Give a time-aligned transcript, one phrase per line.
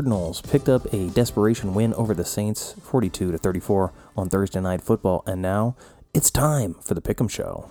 [0.00, 4.80] Cardinals picked up a desperation win over the Saints 42 to 34 on Thursday night
[4.80, 5.76] football and now
[6.14, 7.68] it's time for the Pick'em show.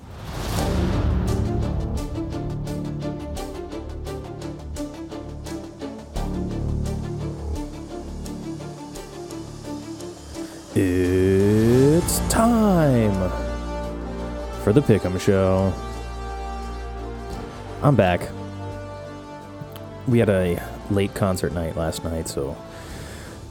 [10.76, 13.32] It's time
[14.64, 15.74] for the Pick'em show.
[17.82, 18.30] I'm back.
[20.08, 22.58] We had a late concert night last night, so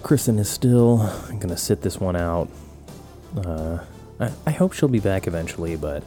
[0.02, 0.98] Kristen is still
[1.38, 2.48] gonna sit this one out.
[3.36, 3.78] Uh,
[4.20, 6.02] I, I hope she'll be back eventually, but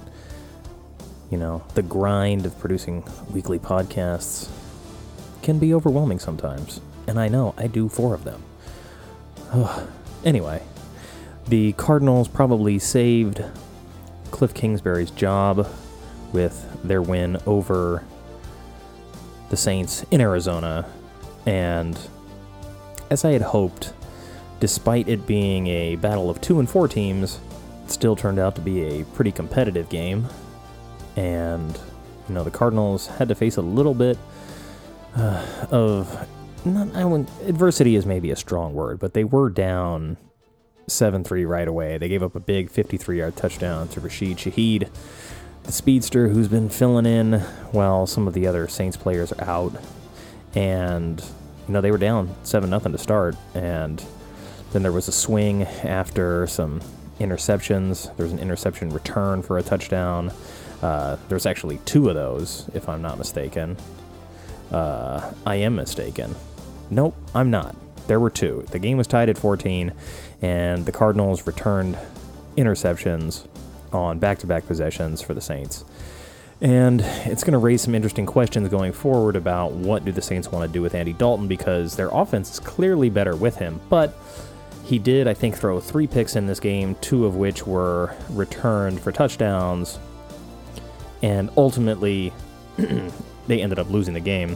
[1.30, 4.50] you know, the grind of producing weekly podcasts
[5.42, 8.44] can be overwhelming sometimes, and I know I do four of them.
[10.26, 10.62] anyway,
[11.48, 13.44] the Cardinals probably saved
[14.32, 15.68] Cliff Kingsbury's job
[16.32, 18.04] with their win over
[19.50, 20.86] the Saints in Arizona.
[21.46, 21.98] And
[23.10, 23.94] as I had hoped,
[24.60, 27.40] despite it being a battle of two and four teams,
[27.84, 30.28] it still turned out to be a pretty competitive game.
[31.16, 31.78] And,
[32.28, 34.18] you know, the Cardinals had to face a little bit
[35.16, 36.28] uh, of.
[36.64, 40.18] Not, I wouldn't, adversity is maybe a strong word, but they were down
[40.88, 41.98] 7 3 right away.
[41.98, 44.90] They gave up a big 53 yard touchdown to Rashid Shaheed,
[45.64, 47.40] the speedster who's been filling in
[47.72, 49.74] while some of the other Saints players are out.
[50.56, 51.22] And,
[51.68, 53.36] you know, they were down 7 nothing to start.
[53.54, 54.04] And
[54.72, 56.82] then there was a swing after some
[57.20, 58.16] interceptions.
[58.18, 60.32] There was an interception return for a touchdown.
[60.82, 63.78] Uh, there was actually two of those, if I'm not mistaken.
[64.72, 66.36] Uh, I am mistaken.
[66.90, 67.76] Nope, I'm not.
[68.08, 68.66] There were two.
[68.72, 69.94] The game was tied at 14,
[70.42, 71.98] and the Cardinals returned
[72.58, 73.48] interceptions
[73.94, 75.86] on back to back possessions for the Saints.
[76.62, 80.52] And it's going to raise some interesting questions going forward about what do the Saints
[80.52, 83.82] want to do with Andy Dalton because their offense is clearly better with him.
[83.90, 84.16] But
[84.84, 89.02] he did, I think, throw three picks in this game, two of which were returned
[89.02, 89.98] for touchdowns.
[91.24, 92.32] And ultimately,
[93.48, 94.56] they ended up losing the game.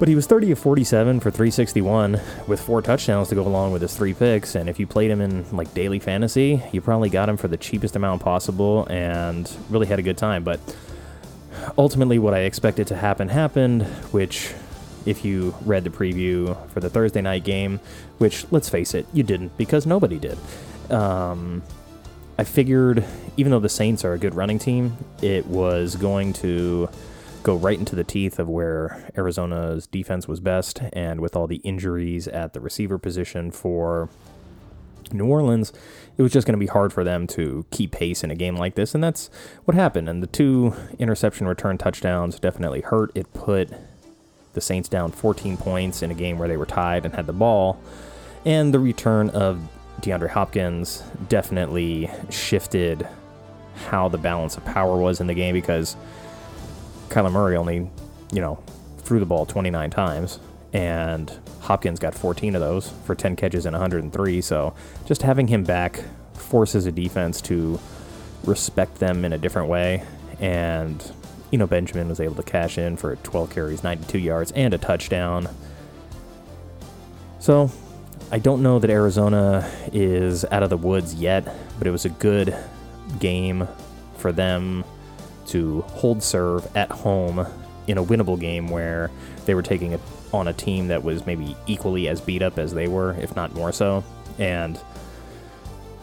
[0.00, 3.82] But he was 30 of 47 for 361 with four touchdowns to go along with
[3.82, 4.54] his three picks.
[4.54, 7.58] And if you played him in like daily fantasy, you probably got him for the
[7.58, 10.42] cheapest amount possible and really had a good time.
[10.42, 10.58] But
[11.76, 14.54] ultimately, what I expected to happen happened, which,
[15.04, 17.78] if you read the preview for the Thursday night game,
[18.16, 20.38] which let's face it, you didn't because nobody did.
[20.90, 21.62] Um,
[22.38, 23.04] I figured,
[23.36, 26.88] even though the Saints are a good running team, it was going to
[27.42, 31.56] go right into the teeth of where Arizona's defense was best, and with all the
[31.56, 34.08] injuries at the receiver position for
[35.12, 35.72] New Orleans,
[36.16, 38.56] it was just going to be hard for them to keep pace in a game
[38.56, 39.30] like this, and that's
[39.64, 40.08] what happened.
[40.08, 43.10] And the two interception return touchdowns definitely hurt.
[43.14, 43.70] It put
[44.52, 47.32] the Saints down 14 points in a game where they were tied and had the
[47.32, 47.80] ball,
[48.44, 49.60] and the return of
[50.00, 53.06] DeAndre Hopkins definitely shifted
[53.88, 55.96] how the balance of power was in the game because
[57.10, 57.90] Kyler Murray only,
[58.32, 58.62] you know,
[58.98, 60.38] threw the ball 29 times,
[60.72, 64.40] and Hopkins got 14 of those for 10 catches and 103.
[64.40, 66.02] So just having him back
[66.34, 67.78] forces a defense to
[68.44, 70.04] respect them in a different way.
[70.38, 71.12] And,
[71.50, 74.78] you know, Benjamin was able to cash in for 12 carries, 92 yards, and a
[74.78, 75.48] touchdown.
[77.40, 77.70] So
[78.30, 81.44] I don't know that Arizona is out of the woods yet,
[81.78, 82.56] but it was a good
[83.18, 83.66] game
[84.16, 84.84] for them
[85.50, 87.46] to hold serve at home
[87.86, 89.10] in a winnable game where
[89.46, 90.00] they were taking it
[90.32, 93.52] on a team that was maybe equally as beat up as they were, if not
[93.54, 94.04] more so.
[94.38, 94.80] And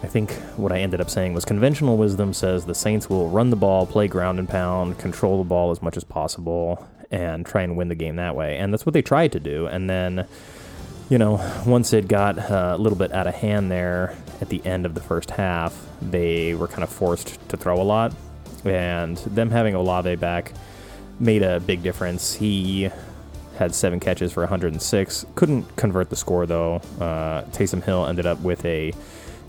[0.04, 3.50] I think what I ended up saying was conventional wisdom says the Saints will run
[3.50, 7.62] the ball, play ground and pound, control the ball as much as possible, and try
[7.64, 8.58] and win the game that way.
[8.58, 9.66] And that's what they tried to do.
[9.68, 10.28] And then,
[11.10, 11.36] you know,
[11.66, 14.94] once it got uh, a little bit out of hand there at the end of
[14.94, 18.14] the first half, they were kind of forced to throw a lot
[18.68, 20.54] and them having Olave back
[21.20, 22.34] made a big difference.
[22.34, 22.90] He
[23.58, 25.26] had seven catches for 106.
[25.36, 26.76] Couldn't convert the score though.
[27.00, 28.94] Uh, Taysom Hill ended up with a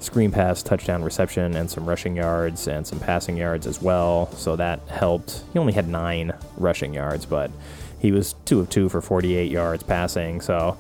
[0.01, 4.31] screen pass, touchdown reception, and some rushing yards and some passing yards as well.
[4.33, 5.43] So that helped.
[5.53, 7.51] He only had nine rushing yards, but
[7.99, 10.41] he was two of two for 48 yards passing.
[10.41, 10.79] So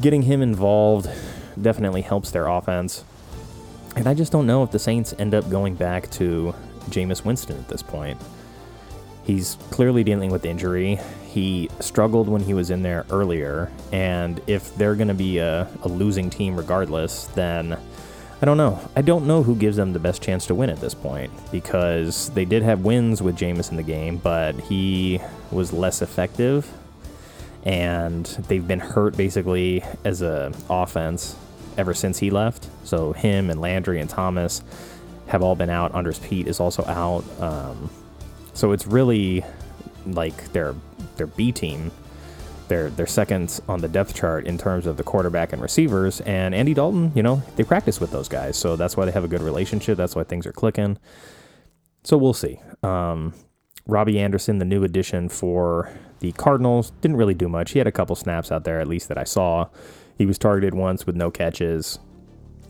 [0.00, 1.08] getting him involved
[1.60, 3.04] definitely helps their offense.
[3.96, 6.54] And I just don't know if the Saints end up going back to
[6.90, 8.20] Jameis Winston at this point.
[9.24, 10.98] He's clearly dealing with injury.
[11.26, 15.68] He struggled when he was in there earlier, and if they're going to be a,
[15.82, 17.78] a, losing team regardless, then
[18.40, 18.80] I don't know.
[18.96, 22.30] I don't know who gives them the best chance to win at this point because
[22.30, 25.20] they did have wins with Jameis in the game, but he
[25.52, 26.68] was less effective,
[27.62, 31.36] and they've been hurt basically as a offense
[31.78, 32.68] ever since he left.
[32.82, 34.62] So him and Landry and Thomas
[35.32, 35.94] have all been out.
[35.94, 37.24] Andrus Peat is also out.
[37.40, 37.90] Um,
[38.52, 39.42] so it's really
[40.04, 40.74] like their
[41.16, 41.90] their B team.
[42.68, 46.20] They're they're second on the depth chart in terms of the quarterback and receivers.
[46.20, 49.24] And Andy Dalton, you know, they practice with those guys, so that's why they have
[49.24, 49.96] a good relationship.
[49.96, 50.98] That's why things are clicking.
[52.04, 52.60] So we'll see.
[52.82, 53.32] Um,
[53.86, 55.90] Robbie Anderson, the new addition for
[56.20, 57.70] the Cardinals, didn't really do much.
[57.70, 59.68] He had a couple snaps out there, at least that I saw.
[60.18, 61.98] He was targeted once with no catches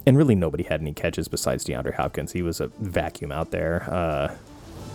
[0.07, 2.33] and really nobody had any catches besides DeAndre Hopkins.
[2.33, 3.89] He was a vacuum out there.
[3.91, 4.35] Uh,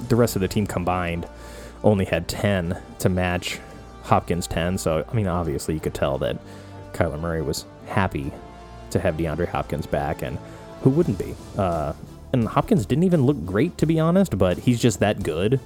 [0.09, 1.27] the rest of the team combined
[1.83, 3.59] only had 10 to match
[4.03, 4.77] Hopkins' 10.
[4.77, 6.37] So, I mean, obviously, you could tell that
[6.93, 8.31] Kyler Murray was happy
[8.91, 10.37] to have DeAndre Hopkins back, and
[10.81, 11.35] who wouldn't be?
[11.57, 11.93] Uh,
[12.33, 15.59] and Hopkins didn't even look great, to be honest, but he's just that good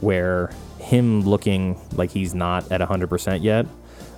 [0.00, 3.66] where him looking like he's not at 100% yet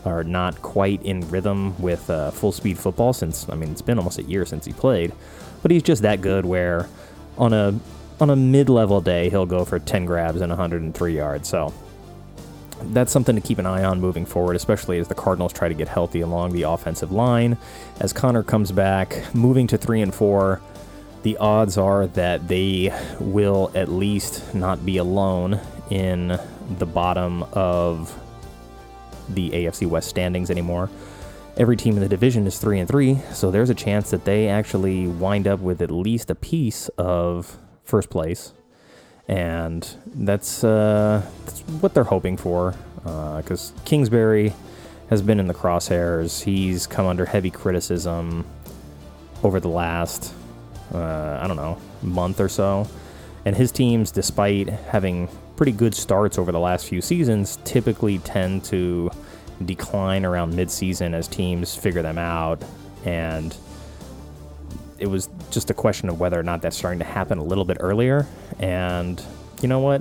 [0.04, 3.98] are not quite in rhythm with uh, full speed football since I mean it's been
[3.98, 5.12] almost a year since he played,
[5.62, 6.88] but he's just that good where
[7.36, 7.78] on a
[8.20, 11.48] on a mid level day he'll go for 10 grabs and 103 yards.
[11.48, 11.72] So
[12.82, 15.74] that's something to keep an eye on moving forward, especially as the Cardinals try to
[15.74, 17.58] get healthy along the offensive line.
[18.00, 20.60] As Connor comes back, moving to three and four,
[21.22, 25.60] the odds are that they will at least not be alone
[25.90, 26.38] in
[26.78, 28.18] the bottom of
[29.34, 30.90] the AFC West standings anymore.
[31.56, 34.48] Every team in the division is 3 and 3, so there's a chance that they
[34.48, 38.52] actually wind up with at least a piece of first place.
[39.28, 44.52] And that's, uh, that's what they're hoping for because uh, Kingsbury
[45.08, 46.42] has been in the crosshairs.
[46.42, 48.46] He's come under heavy criticism
[49.42, 50.34] over the last,
[50.94, 52.88] uh, I don't know, month or so.
[53.44, 55.28] And his teams, despite having
[55.60, 59.10] pretty good starts over the last few seasons typically tend to
[59.66, 62.64] decline around midseason as teams figure them out.
[63.04, 63.54] And
[64.98, 67.66] it was just a question of whether or not that's starting to happen a little
[67.66, 68.26] bit earlier.
[68.58, 69.22] And
[69.60, 70.00] you know what?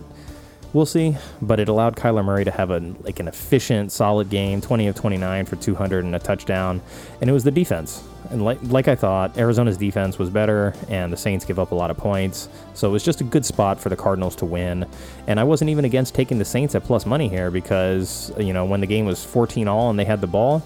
[0.72, 4.62] We'll see, but it allowed Kyler Murray to have a like an efficient, solid game,
[4.62, 6.80] 20 of 29 for 200 and a touchdown,
[7.20, 8.04] and it was the defense.
[8.30, 11.76] And like like I thought, Arizona's defense was better, and the Saints give up a
[11.76, 14.86] lot of points, so it was just a good spot for the Cardinals to win.
[15.26, 18.64] And I wasn't even against taking the Saints at plus money here because you know
[18.66, 20.62] when the game was 14 all and they had the ball,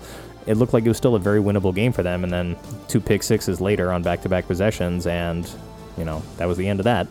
[0.47, 2.25] it looked like it was still a very winnable game for them.
[2.25, 2.57] And then
[2.89, 5.50] two pick sixes later on back-to-back possessions, and
[5.97, 7.07] you know that was the end of that.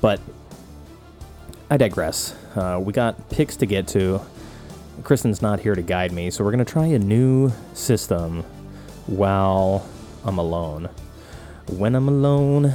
[0.00, 0.18] But
[1.72, 2.34] I digress.
[2.54, 4.20] Uh, we got picks to get to.
[5.04, 8.42] Kristen's not here to guide me, so we're going to try a new system
[9.06, 9.88] while
[10.22, 10.90] I'm alone.
[11.70, 12.74] When I'm alone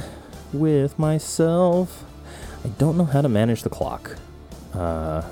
[0.52, 2.02] with myself,
[2.64, 4.16] I don't know how to manage the clock.
[4.74, 5.22] Uh,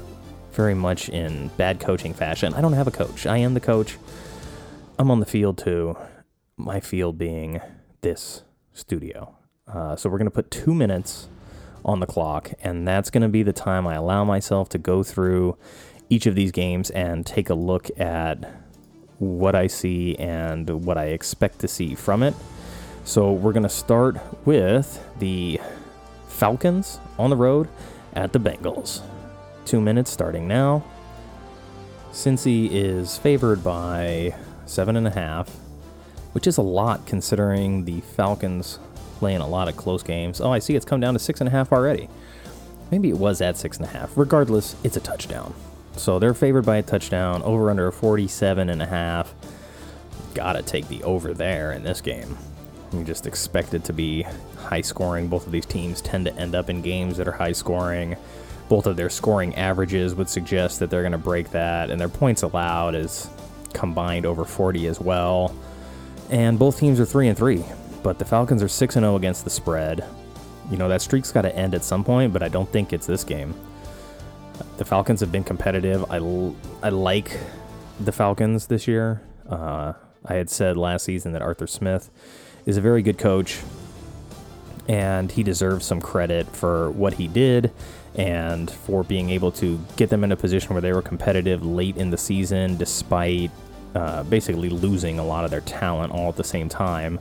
[0.53, 2.55] very much in bad coaching fashion.
[2.55, 3.27] I don't have a coach.
[3.27, 3.99] I am the coach.
[4.97, 5.99] I'm on the field too.
[6.57, 7.61] My field being
[8.03, 8.45] this
[8.75, 9.35] studio.
[9.67, 11.27] Uh, so we're going to put two minutes
[11.87, 15.03] on the clock, and that's going to be the time I allow myself to go
[15.03, 15.57] through
[16.11, 18.39] each of these games and take a look at
[19.19, 22.35] what I see and what I expect to see from it.
[23.05, 25.61] So we're going to start with the
[26.29, 27.69] Falcons on the road
[28.13, 29.01] at the Bengals.
[29.65, 30.85] Two minutes starting now.
[32.11, 34.35] Cincy is favored by
[34.67, 35.49] seven and a half,
[36.33, 38.79] which is a lot considering the Falcons
[39.17, 40.41] playing a lot of close games.
[40.41, 42.09] Oh, I see it's come down to six and a half already.
[42.91, 44.17] Maybe it was at six and a half.
[44.17, 45.55] Regardless, it's a touchdown.
[45.97, 49.35] So they're favored by a touchdown, over under 47 and a half.
[50.35, 52.37] Gotta take the over there in this game.
[52.93, 54.23] You just expect it to be
[54.59, 55.29] high scoring.
[55.29, 58.17] Both of these teams tend to end up in games that are high scoring.
[58.69, 62.09] Both of their scoring averages would suggest that they're going to break that, and their
[62.09, 63.29] points allowed is
[63.73, 65.55] combined over 40 as well.
[66.31, 67.65] And both teams are 3 and 3
[68.07, 70.05] but the Falcons are 6 0 against the spread.
[70.71, 73.05] You know, that streak's got to end at some point, but I don't think it's
[73.05, 73.53] this game.
[74.77, 76.05] The Falcons have been competitive.
[76.09, 76.19] I,
[76.85, 77.37] I like
[77.99, 79.23] the Falcons this year.
[79.51, 79.95] Uh,
[80.25, 82.09] I had said last season that Arthur Smith
[82.65, 83.59] is a very good coach,
[84.87, 87.73] and he deserves some credit for what he did
[88.15, 91.97] and for being able to get them in a position where they were competitive late
[91.97, 93.51] in the season despite
[93.97, 97.19] uh, basically losing a lot of their talent all at the same time.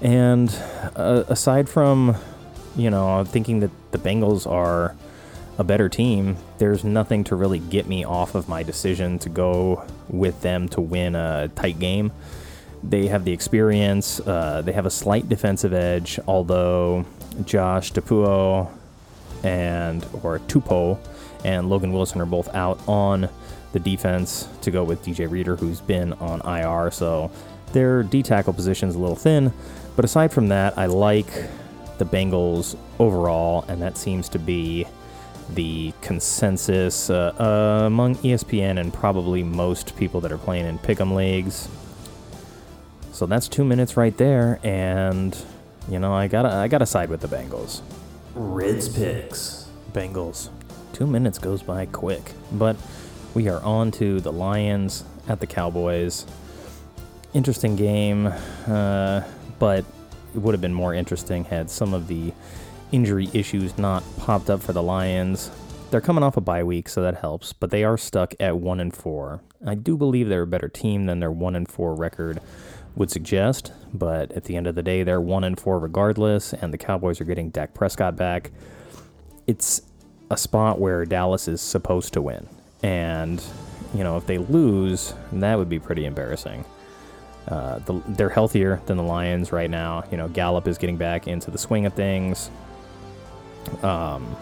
[0.00, 0.54] And
[0.94, 2.16] uh, aside from,
[2.76, 4.94] you know, thinking that the Bengals are
[5.58, 9.84] a better team, there's nothing to really get me off of my decision to go
[10.08, 12.12] with them to win a tight game.
[12.82, 17.06] They have the experience, uh, they have a slight defensive edge, although
[17.44, 18.70] Josh Tupou
[19.42, 20.98] and, or Tupo
[21.44, 23.28] and Logan Wilson are both out on
[23.72, 26.90] the defense to go with DJ Reader, who's been on IR.
[26.90, 27.30] So
[27.72, 29.52] their D tackle position is a little thin.
[29.96, 31.32] But aside from that, I like
[31.98, 34.86] the Bengals overall, and that seems to be
[35.50, 41.14] the consensus uh, uh, among ESPN and probably most people that are playing in pick'em
[41.14, 41.68] leagues.
[43.12, 45.36] So that's two minutes right there, and
[45.88, 47.80] you know I gotta I gotta side with the Bengals.
[48.34, 49.68] Reds picks.
[49.92, 50.50] Bengals.
[50.92, 52.76] Two minutes goes by quick, but
[53.32, 56.26] we are on to the Lions at the Cowboys.
[57.32, 58.26] Interesting game,
[58.66, 59.22] uh,
[59.58, 59.84] but
[60.34, 62.32] it would have been more interesting had some of the
[62.92, 65.50] injury issues not popped up for the Lions.
[65.90, 68.80] They're coming off a bye week, so that helps, but they are stuck at 1
[68.80, 69.40] and 4.
[69.66, 72.40] I do believe they're a better team than their 1 and 4 record
[72.96, 76.72] would suggest, but at the end of the day, they're 1 and 4 regardless, and
[76.72, 78.50] the Cowboys are getting Dak Prescott back.
[79.46, 79.82] It's
[80.30, 82.48] a spot where Dallas is supposed to win,
[82.82, 83.42] and
[83.94, 86.64] you know, if they lose, that would be pretty embarrassing.
[87.48, 90.04] Uh, the, they're healthier than the Lions right now.
[90.10, 92.50] You know, Gallup is getting back into the swing of things.
[93.82, 94.36] Um,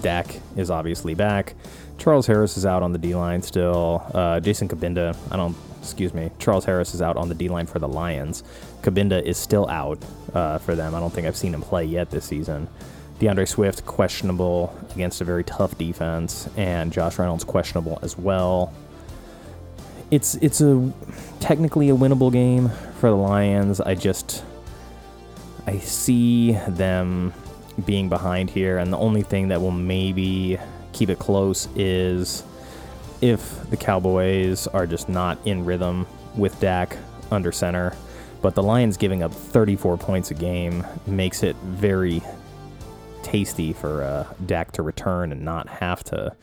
[0.00, 1.54] Dak is obviously back.
[1.98, 4.04] Charles Harris is out on the D line still.
[4.12, 6.30] Uh, Jason Cabinda, I don't, excuse me.
[6.38, 8.42] Charles Harris is out on the D line for the Lions.
[8.82, 9.98] Cabinda is still out
[10.34, 10.94] uh, for them.
[10.94, 12.68] I don't think I've seen him play yet this season.
[13.18, 18.74] D'Andre Swift questionable against a very tough defense, and Josh Reynolds questionable as well.
[20.10, 20.92] It's it's a
[21.40, 22.68] technically a winnable game
[23.00, 23.80] for the Lions.
[23.80, 24.44] I just
[25.66, 27.32] I see them
[27.84, 30.58] being behind here, and the only thing that will maybe
[30.92, 32.44] keep it close is
[33.20, 36.96] if the Cowboys are just not in rhythm with Dak
[37.30, 37.94] under center.
[38.42, 42.22] But the Lions giving up 34 points a game makes it very
[43.22, 46.36] tasty for uh, Dak to return and not have to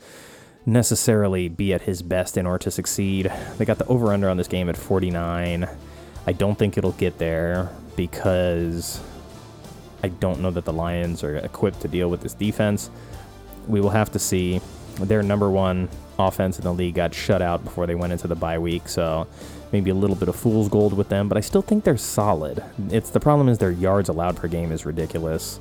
[0.66, 3.30] necessarily be at his best in order to succeed.
[3.58, 5.68] They got the over under on this game at 49.
[6.26, 9.00] I don't think it'll get there because
[10.02, 12.90] I don't know that the Lions are equipped to deal with this defense.
[13.66, 14.60] We will have to see.
[15.00, 18.36] Their number one offense in the league got shut out before they went into the
[18.36, 19.26] bye week, so
[19.72, 22.62] maybe a little bit of fool's gold with them, but I still think they're solid.
[22.90, 25.58] It's the problem is their yards allowed per game is ridiculous.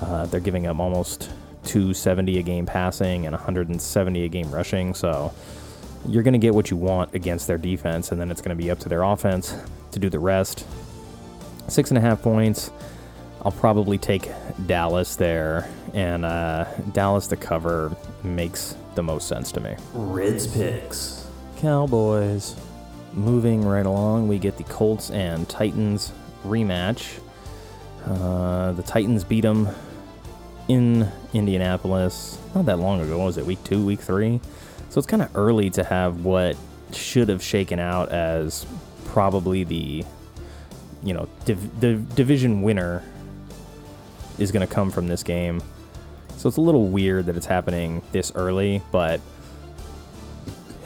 [0.00, 1.30] Uh, they're giving up almost
[1.64, 5.32] 270 a game passing and 170 a game rushing, so
[6.08, 8.62] you're going to get what you want against their defense, and then it's going to
[8.62, 9.54] be up to their offense
[9.92, 10.66] to do the rest.
[11.68, 12.70] Six and a half points.
[13.42, 14.30] I'll probably take
[14.66, 19.76] Dallas there, and uh, Dallas to cover makes the most sense to me.
[19.94, 21.26] Reds picks.
[21.56, 22.56] Cowboys.
[23.12, 26.12] Moving right along, we get the Colts and Titans
[26.44, 27.18] rematch.
[28.04, 29.68] Uh, the Titans beat them
[30.70, 33.18] in Indianapolis not that long ago.
[33.18, 34.40] What was it week two, week three?
[34.88, 36.56] So it's kind of early to have what
[36.92, 38.64] should have shaken out as
[39.06, 40.04] probably the
[41.02, 43.02] you know div- the division winner
[44.38, 45.60] is going to come from this game.
[46.36, 49.20] So it's a little weird that it's happening this early, but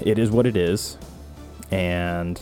[0.00, 0.96] it is what it is.
[1.70, 2.40] And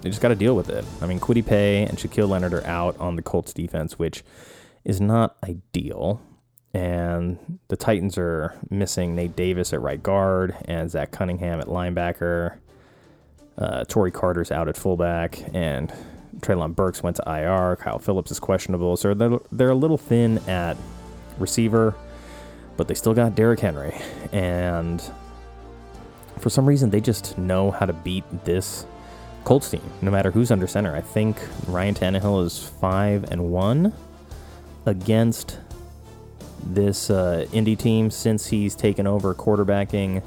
[0.00, 0.84] they just got to deal with it.
[1.02, 4.24] I mean, Kwity Paye and Shaquille Leonard are out on the Colts defense, which
[4.86, 6.22] is not ideal.
[6.72, 12.58] And the Titans are missing Nate Davis at right guard and Zach Cunningham at linebacker.
[13.58, 15.92] Uh, Tory Carter's out at fullback, and
[16.40, 17.76] Treylon Burks went to IR.
[17.76, 18.96] Kyle Phillips is questionable.
[18.96, 20.76] So they're, they're a little thin at
[21.38, 21.94] receiver,
[22.76, 23.98] but they still got Derrick Henry.
[24.32, 25.02] And
[26.38, 28.86] for some reason, they just know how to beat this
[29.44, 30.94] Colts team, no matter who's under center.
[30.94, 33.92] I think Ryan Tannehill is 5 and 1
[34.86, 35.58] against
[36.64, 40.22] this uh, team since he's taken over quarterbacking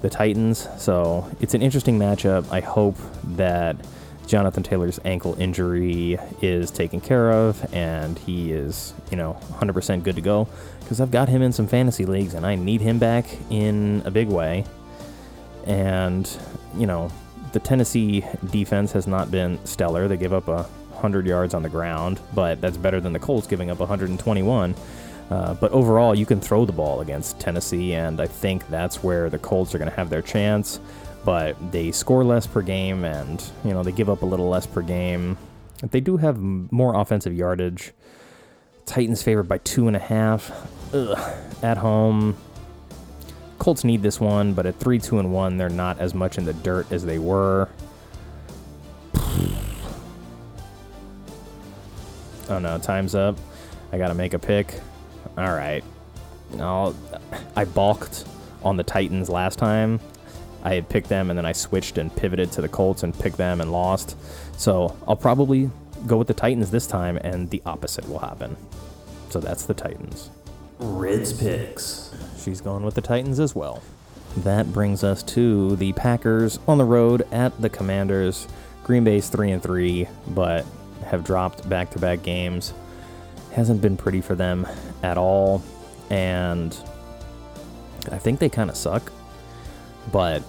[0.00, 0.68] the Titans.
[0.78, 2.50] So it's an interesting matchup.
[2.50, 2.96] I hope
[3.36, 3.76] that
[4.26, 10.16] Jonathan Taylor's ankle injury is taken care of and he is, you know, 100% good
[10.16, 10.48] to go
[10.80, 14.10] because I've got him in some fantasy leagues and I need him back in a
[14.10, 14.64] big way.
[15.66, 16.28] And,
[16.76, 17.10] you know,
[17.52, 20.08] the Tennessee defense has not been stellar.
[20.08, 20.66] They give up a
[21.02, 24.74] 100 yards on the ground, but that's better than the Colts giving up 121.
[25.30, 29.28] Uh, but overall, you can throw the ball against Tennessee, and I think that's where
[29.30, 30.78] the Colts are going to have their chance.
[31.24, 34.66] but they score less per game and, you know, they give up a little less
[34.66, 35.38] per game.
[35.82, 37.92] They do have more offensive yardage.
[38.86, 40.50] Titans favored by two and a half.
[40.92, 41.18] Ugh.
[41.62, 42.36] At home,
[43.58, 46.44] Colts need this one, but at three, two, and one, they're not as much in
[46.44, 47.68] the dirt as they were.
[52.48, 53.36] Oh no, time's up.
[53.92, 54.74] I gotta make a pick.
[55.36, 55.82] All right.
[56.54, 56.94] No,
[57.56, 58.24] I balked
[58.62, 60.00] on the Titans last time.
[60.62, 63.36] I had picked them and then I switched and pivoted to the Colts and picked
[63.36, 64.16] them and lost.
[64.56, 65.70] So I'll probably
[66.06, 68.56] go with the Titans this time and the opposite will happen.
[69.30, 70.30] So that's the Titans.
[70.78, 72.14] Rids picks.
[72.38, 73.82] She's going with the Titans as well.
[74.38, 78.46] That brings us to the Packers on the road at the Commanders.
[78.84, 80.66] Green Bay's 3 and 3, but
[81.12, 82.74] have dropped back-to-back games.
[83.52, 84.66] Hasn't been pretty for them
[85.04, 85.62] at all
[86.10, 86.76] and
[88.10, 89.12] I think they kind of suck.
[90.10, 90.42] But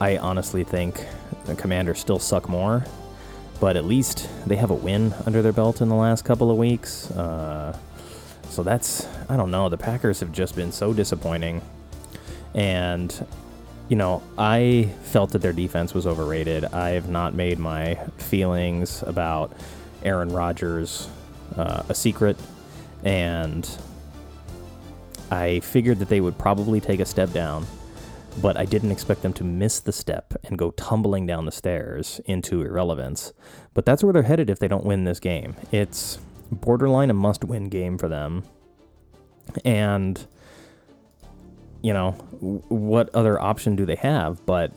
[0.00, 1.06] I honestly think
[1.44, 2.84] the Commanders still suck more.
[3.60, 6.56] But at least they have a win under their belt in the last couple of
[6.56, 7.10] weeks.
[7.12, 7.76] Uh,
[8.48, 9.68] so that's, I don't know.
[9.68, 11.62] The Packers have just been so disappointing.
[12.54, 13.26] And,
[13.88, 16.64] you know, I felt that their defense was overrated.
[16.66, 19.52] I have not made my feelings about
[20.02, 21.08] Aaron Rodgers
[21.56, 22.36] uh, a secret.
[23.04, 23.68] And
[25.30, 27.66] I figured that they would probably take a step down,
[28.40, 32.20] but I didn't expect them to miss the step and go tumbling down the stairs
[32.24, 33.32] into irrelevance.
[33.74, 35.56] But that's where they're headed if they don't win this game.
[35.72, 36.18] It's
[36.50, 38.44] borderline a must win game for them.
[39.64, 40.26] And,
[41.84, 42.12] you know,
[42.70, 44.72] what other option do they have but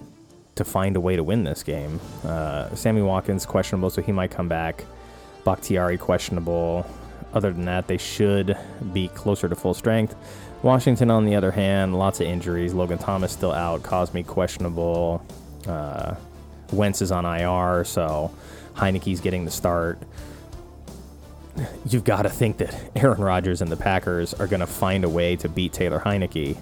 [0.56, 2.02] to find a way to win this game?
[2.26, 4.84] Uh, Sammy Watkins questionable, so he might come back.
[5.46, 6.86] Bakhtiari questionable.
[7.34, 8.58] Other than that, they should
[8.92, 10.16] be closer to full strength.
[10.64, 12.74] Washington, on the other hand, lots of injuries.
[12.74, 13.84] Logan Thomas still out.
[13.84, 15.26] Cosmi questionable.
[15.66, 16.16] Uh,
[16.74, 18.34] Wentz is on IR, so
[18.76, 19.98] Heinicke's getting the start.
[21.88, 25.10] You've got to think that Aaron Rodgers and the Packers are going to find a
[25.10, 26.58] way to beat Taylor Heinicke.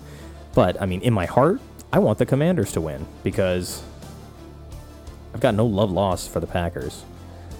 [0.56, 1.60] But, I mean, in my heart,
[1.94, 3.84] I want the Commanders to win because
[5.34, 7.04] I've got no love lost for the Packers.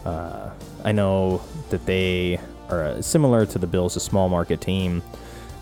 [0.06, 0.50] Uh,
[0.84, 5.04] I know that they are similar to the Bills, a small market team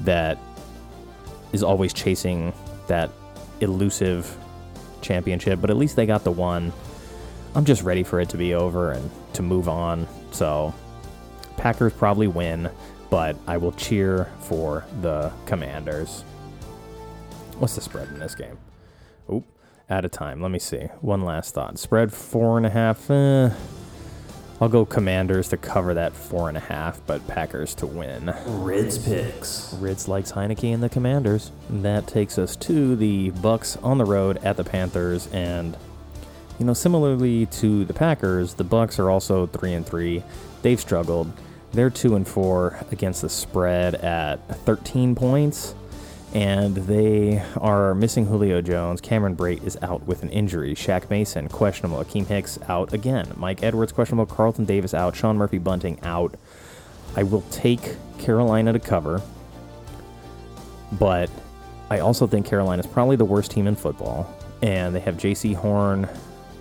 [0.01, 0.37] that
[1.51, 2.53] is always chasing
[2.87, 3.09] that
[3.61, 4.37] elusive
[5.01, 6.71] championship, but at least they got the one.
[7.55, 10.07] I'm just ready for it to be over and to move on.
[10.31, 10.73] So,
[11.57, 12.69] Packers probably win,
[13.09, 16.23] but I will cheer for the Commanders.
[17.63, 18.57] What's the spread in this game?
[19.31, 19.45] Oop,
[19.89, 20.41] out of time.
[20.41, 20.81] Let me see.
[20.99, 21.79] One last thought.
[21.79, 23.09] Spread four and a half.
[23.09, 23.51] Eh,
[24.59, 28.35] I'll go Commanders to cover that four and a half, but Packers to win.
[28.45, 29.73] Rids picks.
[29.75, 31.51] Rids likes Heinicke and the Commanders.
[31.69, 35.77] That takes us to the Bucks on the road at the Panthers, and
[36.59, 40.21] you know, similarly to the Packers, the Bucks are also three and three.
[40.63, 41.31] They've struggled.
[41.71, 45.75] They're two and four against the spread at 13 points
[46.33, 48.99] and they are missing Julio Jones.
[48.99, 50.73] Cameron Brate is out with an injury.
[50.73, 52.03] Shaq Mason questionable.
[52.03, 53.31] Akiem Hicks out again.
[53.35, 54.25] Mike Edwards questionable.
[54.25, 55.15] Carlton Davis out.
[55.15, 56.35] Sean Murphy Bunting out.
[57.15, 59.21] I will take Carolina to cover,
[60.93, 61.29] but
[61.91, 64.27] I also think Carolina is probably the worst team in football,
[64.63, 66.09] and they have Jaycee Horn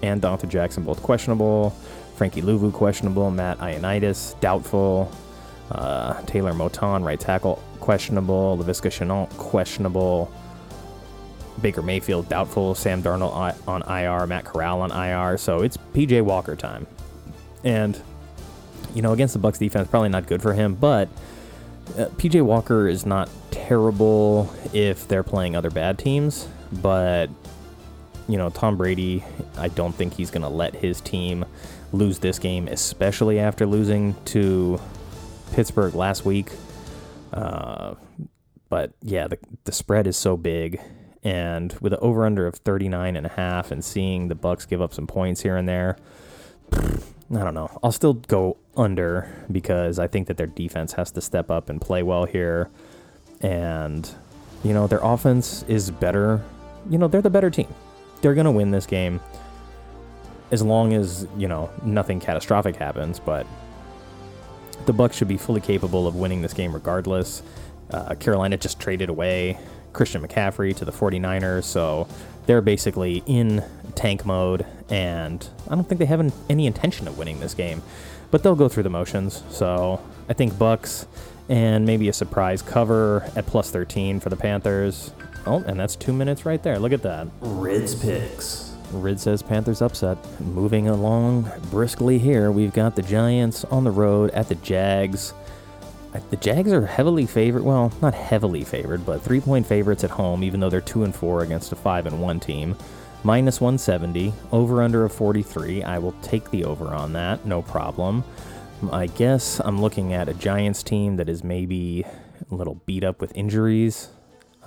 [0.03, 1.71] and Donte Jackson both questionable.
[2.17, 3.31] Frankie Luvu questionable.
[3.31, 5.11] Matt Ioannidis doubtful.
[5.71, 8.57] Uh, Taylor Moton right tackle questionable.
[8.57, 10.33] Laviska Shenault, questionable.
[11.61, 12.75] Baker Mayfield, doubtful.
[12.75, 14.27] Sam Darnold on IR.
[14.27, 15.37] Matt Corral on IR.
[15.37, 16.87] So it's PJ Walker time.
[17.65, 18.01] And,
[18.95, 21.09] you know, against the Bucks defense, probably not good for him, but
[21.99, 27.29] uh, PJ Walker is not terrible if they're playing other bad teams, but
[28.29, 29.25] you know, Tom Brady,
[29.59, 31.45] I don't think he's going to let his team
[31.93, 34.81] lose this game, especially after losing to
[35.53, 36.51] Pittsburgh last week.
[37.33, 37.95] Uh,
[38.69, 40.81] but yeah, the, the spread is so big.
[41.23, 44.83] And with an over under of 39 and a half and seeing the Bucks give
[44.83, 45.97] up some points here and there,
[46.73, 47.79] I don't know.
[47.83, 51.81] I'll still go under because I think that their defense has to step up and
[51.81, 52.71] play well here.
[53.41, 54.09] And,
[54.65, 56.43] you know, their offense is better.
[56.91, 57.73] You know, they're the better team.
[58.21, 59.21] They're going to win this game
[60.51, 63.19] as long as, you know, nothing catastrophic happens.
[63.19, 63.47] But
[64.87, 67.43] the Bucks should be fully capable of winning this game regardless.
[67.91, 69.59] Uh, Carolina just traded away
[69.93, 72.09] Christian McCaffrey to the 49ers, so
[72.47, 73.63] they're basically in
[73.95, 77.83] tank mode, and I don't think they have any intention of winning this game,
[78.31, 79.43] but they'll go through the motions.
[79.51, 81.07] So I think Bucks
[81.49, 85.13] and maybe a surprise cover at plus 13 for the Panthers.
[85.45, 86.79] Oh, and that's two minutes right there.
[86.79, 87.29] Look at that.
[87.41, 88.72] Rids Picks.
[88.93, 90.19] Rid says Panthers upset.
[90.41, 95.33] Moving along briskly here, we've got the Giants on the road at the Jags.
[96.15, 97.63] Uh, The Jags are heavily favored.
[97.63, 101.15] Well, not heavily favored, but three point favorites at home, even though they're two and
[101.15, 102.77] four against a five and one team.
[103.25, 105.85] Minus 170, over under of 43.
[105.85, 108.25] I will take the over on that, no problem.
[108.91, 112.05] I guess I'm looking at a Giants team that is maybe
[112.51, 114.09] a little beat up with injuries.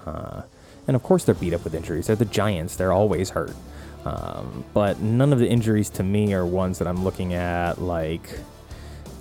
[0.05, 0.43] Uh,
[0.87, 2.07] and of course, they're beat up with injuries.
[2.07, 3.53] They're the Giants, they're always hurt.
[4.05, 8.29] Um, but none of the injuries to me are ones that I'm looking at like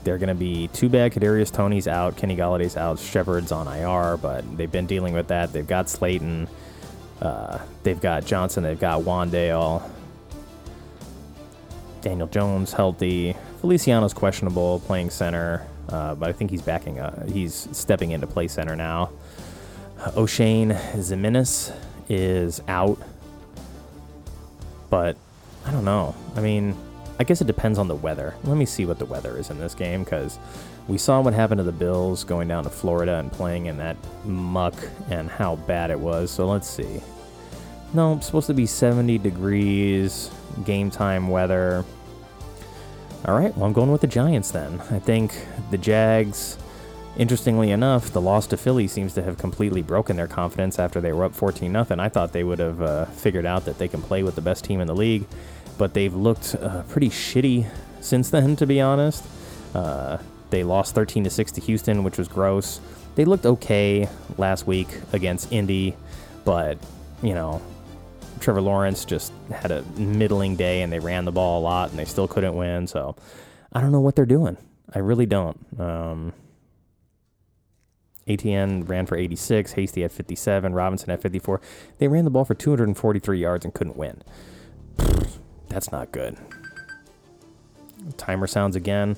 [0.05, 1.12] they're going to be too bad.
[1.12, 5.53] Kadarius Toney's out, Kenny Golladay's out, Shepard's on IR, but they've been dealing with that.
[5.53, 6.47] They've got Slayton,
[7.23, 9.83] uh, they've got Johnson, they've got Wan'Dale,
[12.03, 17.27] Daniel Jones healthy, Feliciano's questionable playing center, uh, but I think he's backing up.
[17.27, 19.11] He's stepping into play center now.
[20.14, 21.75] O'Shane Ziminis
[22.11, 22.99] is out,
[24.90, 25.16] but
[25.64, 26.14] I don't know.
[26.37, 26.77] I mean,
[27.18, 28.35] I guess it depends on the weather.
[28.44, 30.38] Let me see what the weather is in this game because
[30.88, 33.97] we saw what happened to the Bills going down to Florida and playing in that
[34.25, 34.75] muck
[35.11, 36.31] and how bad it was.
[36.31, 37.01] So let's see.
[37.94, 40.31] No, it's supposed to be 70 degrees,
[40.64, 41.85] game time weather.
[43.27, 44.81] All right, well, I'm going with the Giants then.
[44.90, 45.35] I think
[45.70, 46.59] the Jags,
[47.16, 51.12] interestingly enough, the loss to Philly seems to have completely broken their confidence after they
[51.12, 51.87] were up 14 0.
[51.98, 54.64] I thought they would have uh, figured out that they can play with the best
[54.64, 55.27] team in the league,
[55.79, 57.66] but they've looked uh, pretty shitty
[58.00, 59.24] since then, to be honest.
[59.74, 60.18] Uh,
[60.50, 62.81] they lost 13 to 6 to Houston, which was gross.
[63.16, 65.96] They looked okay last week against Indy,
[66.44, 66.79] but,
[67.22, 67.61] you know,
[68.40, 71.98] Trevor Lawrence just had a middling day and they ran the ball a lot and
[71.98, 72.87] they still couldn't win.
[72.87, 73.16] So
[73.72, 74.57] I don't know what they're doing.
[74.94, 75.59] I really don't.
[75.81, 76.33] Um,
[78.27, 81.61] Etienne ran for 86, Hasty had 57, Robinson had 54.
[81.99, 84.23] They ran the ball for 243 yards and couldn't win.
[85.69, 86.37] That's not good.
[88.17, 89.17] Timer sounds again.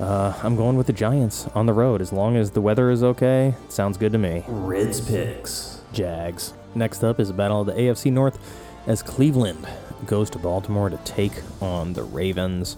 [0.00, 2.00] Uh, I'm going with the Giants on the road.
[2.00, 4.44] As long as the weather is okay, sounds good to me.
[4.46, 5.80] Reds Picks.
[5.92, 6.54] Jags.
[6.74, 8.38] Next up is a battle of the AFC North
[8.86, 9.66] as Cleveland
[10.06, 12.76] goes to Baltimore to take on the Ravens,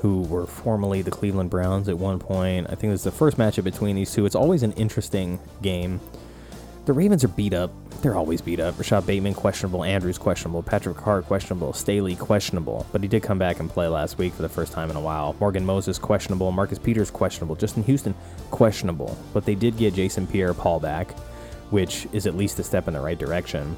[0.00, 2.66] who were formerly the Cleveland Browns at one point.
[2.70, 4.26] I think this is the first matchup between these two.
[4.26, 6.00] It's always an interesting game.
[6.86, 7.70] The Ravens are beat up.
[8.00, 8.78] They're always beat up.
[8.78, 13.60] Rashod Bateman questionable, Andrews questionable, Patrick Carr questionable, Staley questionable, but he did come back
[13.60, 15.34] and play last week for the first time in a while.
[15.40, 18.14] Morgan Moses questionable, Marcus Peters questionable, Justin Houston
[18.50, 21.12] questionable, but they did get Jason Pierre-Paul back
[21.70, 23.76] which is at least a step in the right direction.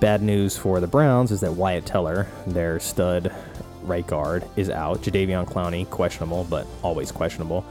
[0.00, 3.34] Bad news for the Browns is that Wyatt Teller, their stud
[3.88, 5.02] right guard, is out.
[5.02, 7.64] Jadeveon Clowney, questionable, but always questionable.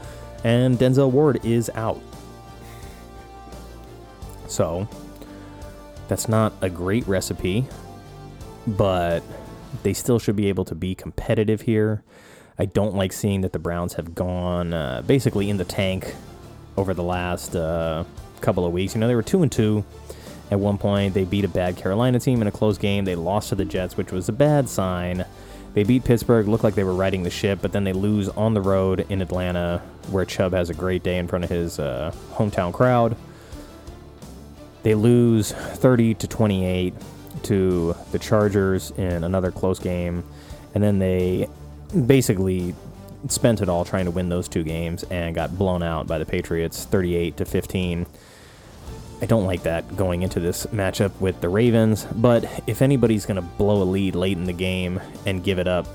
[0.44, 2.00] And Denzel Ward is out.
[4.46, 4.88] So,
[6.08, 7.66] that's not a great recipe,
[8.66, 9.22] but
[9.82, 12.02] they still should be able to be competitive here.
[12.58, 16.14] I don't like seeing that the Browns have gone uh, basically in the tank
[16.76, 18.04] over the last uh,
[18.40, 18.94] couple of weeks.
[18.94, 19.84] You know, they were two and two
[20.50, 21.14] at one point.
[21.14, 23.04] They beat a bad Carolina team in a close game.
[23.04, 25.24] They lost to the Jets, which was a bad sign.
[25.74, 28.54] They beat Pittsburgh, looked like they were riding the ship, but then they lose on
[28.54, 32.12] the road in Atlanta, where Chubb has a great day in front of his uh,
[32.32, 33.16] hometown crowd.
[34.82, 36.94] They lose 30 to 28
[37.44, 40.24] to the Chargers in another close game,
[40.74, 41.48] and then they
[42.06, 42.74] basically
[43.28, 46.26] spent it all trying to win those two games and got blown out by the
[46.26, 48.06] Patriots 38 to 15.
[49.20, 53.36] I don't like that going into this matchup with the Ravens, but if anybody's going
[53.36, 55.86] to blow a lead late in the game and give it up,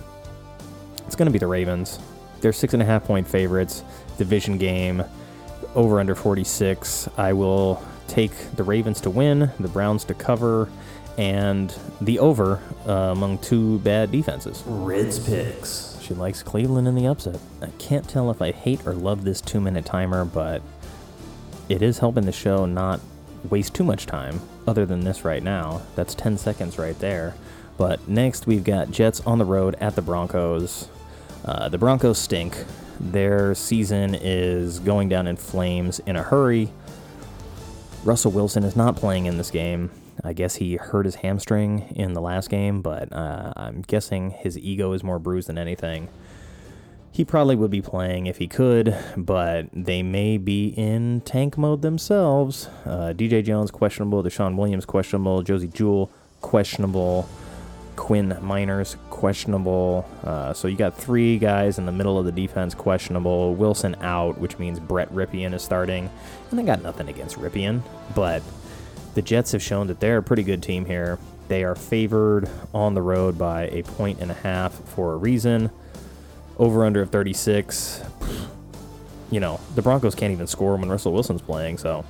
[1.05, 1.99] it's going to be the Ravens.
[2.41, 3.83] They're six and a half point favorites,
[4.17, 5.03] division game,
[5.73, 7.07] over under 46.
[7.17, 10.69] I will take the Ravens to win, the Browns to cover,
[11.17, 14.63] and the over uh, among two bad defenses.
[14.65, 15.97] Rids Picks.
[16.01, 17.39] She likes Cleveland in the upset.
[17.61, 20.61] I can't tell if I hate or love this two minute timer, but
[21.69, 22.99] it is helping the show not
[23.49, 25.81] waste too much time, other than this right now.
[25.95, 27.35] That's 10 seconds right there.
[27.77, 30.89] But next, we've got Jets on the road at the Broncos.
[31.43, 32.63] Uh, the Broncos stink.
[32.99, 36.69] Their season is going down in flames in a hurry.
[38.03, 39.91] Russell Wilson is not playing in this game.
[40.23, 44.57] I guess he hurt his hamstring in the last game, but uh, I'm guessing his
[44.57, 46.07] ego is more bruised than anything.
[47.13, 51.83] He probably would be playing if he could, but they may be in tank mode
[51.83, 52.69] themselves.
[52.85, 56.09] Uh, DJ Jones questionable, Deshaun Williams questionable, Josey Jewell
[56.41, 57.29] questionable,
[57.95, 60.09] Quinn Meinerz questionable.
[60.23, 63.53] Uh, so you got three guys in the middle of the defense questionable.
[63.53, 66.09] Wilson out, which means Brett Rypien is starting,
[66.49, 67.83] and I got nothing against Rypien,
[68.15, 68.41] but
[69.13, 71.19] The Jets have shown that they're a pretty good team here.
[71.47, 75.69] They are favored on the road by a point and a half for a reason.
[76.57, 78.03] Over under of 36.
[79.31, 82.05] You know, the Broncos can't even score when Russell Wilson's playing, so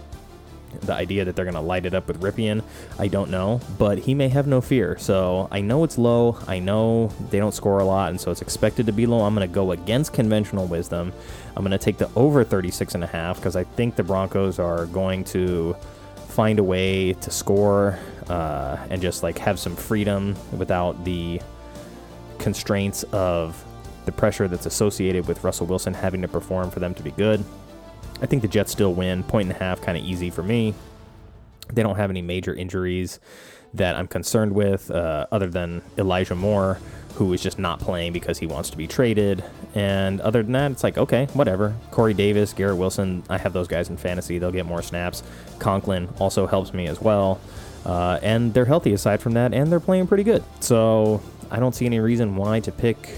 [0.81, 2.63] the idea that they're going to light it up with Rypien,
[2.99, 4.97] I don't know, but he may have no fear.
[4.97, 6.37] So I know it's low.
[6.47, 9.21] I know they don't score a lot, and so it's expected to be low.
[9.21, 11.13] I'm going to go against conventional wisdom.
[11.55, 14.59] I'm going to take the over 36 and a half because I think the Broncos
[14.59, 15.75] are going to
[16.27, 21.39] find a way to score uh, and just like have some freedom without the
[22.39, 23.63] constraints of
[24.05, 27.43] the pressure that's associated with Russell Wilson having to perform for them to be good.
[28.21, 29.23] I think the Jets still win.
[29.23, 30.73] Point and a half, kind of easy for me.
[31.71, 33.19] They don't have any major injuries
[33.73, 36.79] that I'm concerned with, uh, other than Elijah Moore,
[37.15, 39.43] who is just not playing because he wants to be traded.
[39.75, 41.75] And other than that, it's like, okay, whatever.
[41.91, 44.37] Corey Davis, Garrett Wilson, I have those guys in fantasy.
[44.37, 45.23] They'll get more snaps.
[45.59, 47.39] Conklin also helps me as well.
[47.85, 50.43] Uh, and they're healthy aside from that, and they're playing pretty good.
[50.59, 53.09] So I don't see any reason why to pick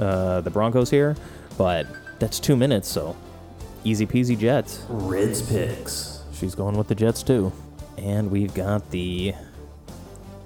[0.00, 1.16] uh, the Broncos here,
[1.58, 1.86] but
[2.18, 3.16] that's two minutes, so
[3.84, 4.84] easy peasy Jets.
[4.88, 6.22] Rids picks.
[6.32, 7.52] She's going with the Jets too.
[7.98, 9.34] And we've got the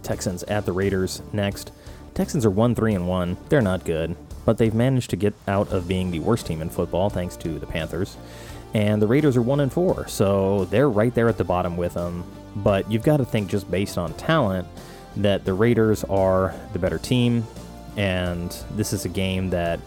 [0.02, 1.72] Texans at the Raiders next.
[2.14, 3.36] Texans are 1 3 and 1.
[3.48, 6.70] They're not good, but they've managed to get out of being the worst team in
[6.70, 8.16] football thanks to the Panthers.
[8.72, 11.94] And the Raiders are 1 and 4, so they're right there at the bottom with
[11.94, 12.24] them.
[12.56, 14.66] But you've got to think just based on talent
[15.16, 17.46] that the Raiders are the better team
[17.96, 19.80] and this is a game that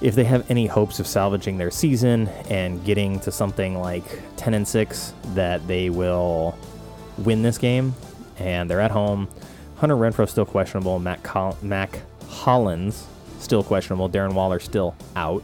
[0.00, 4.04] if they have any hopes of salvaging their season and getting to something like
[4.36, 6.58] 10 and 6 that they will
[7.18, 7.94] win this game.
[8.38, 9.28] And they're at home.
[9.76, 10.98] Hunter Renfrow still questionable.
[10.98, 13.06] Mac, Col- Mack Hollins
[13.38, 14.10] still questionable.
[14.10, 15.42] Darren waller still out.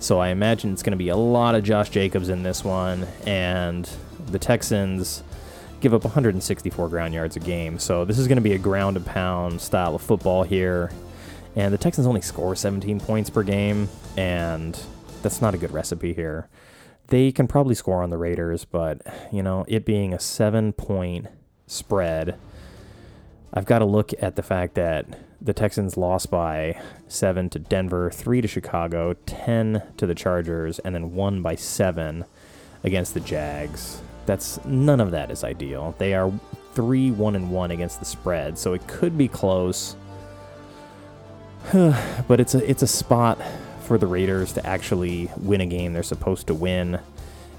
[0.00, 3.06] So i imagine it's going to be a lot of josh jacobs in this one.
[3.26, 3.88] And
[4.26, 5.22] the texans
[5.80, 7.78] give up 164 ground yards a game.
[7.78, 10.90] So this is going to be a ground and pound style of football here
[11.58, 14.80] and the Texans only score 17 points per game, and
[15.22, 16.48] that's not a good recipe here.
[17.08, 21.26] They can probably score on the Raiders, but, you know, it being a seven point
[21.66, 22.38] spread,
[23.52, 25.06] I've got to look at the fact that
[25.40, 30.94] the Texans lost by seven to Denver, three to Chicago, 10 to the Chargers, and
[30.94, 32.24] then one by seven
[32.84, 34.00] against the Jags.
[34.26, 35.96] That's none of that is ideal.
[35.98, 36.32] They are
[36.74, 39.96] three one and one against the spread, so it could be close.
[42.28, 43.38] but it's a it's a spot
[43.82, 47.00] for the Raiders to actually win a game they're supposed to win.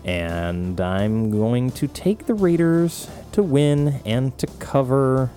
[0.03, 5.29] And I'm going to take the Raiders to win and to cover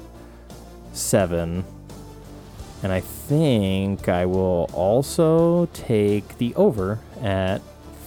[0.95, 1.65] seven.
[2.83, 7.61] And I think I will also take the over at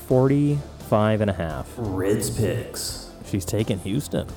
[0.08, 1.71] 45 and a half.
[1.78, 3.12] Rids picks.
[3.25, 4.28] She's taken Houston.